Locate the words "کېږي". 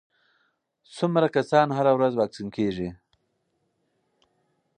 2.57-2.89